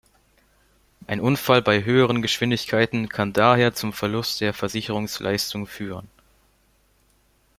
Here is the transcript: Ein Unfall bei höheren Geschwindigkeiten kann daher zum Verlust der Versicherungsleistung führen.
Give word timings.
Ein 1.05 1.19
Unfall 1.19 1.61
bei 1.61 1.83
höheren 1.85 2.23
Geschwindigkeiten 2.23 3.07
kann 3.07 3.33
daher 3.33 3.75
zum 3.75 3.93
Verlust 3.93 4.41
der 4.41 4.51
Versicherungsleistung 4.51 5.67
führen. 5.67 6.09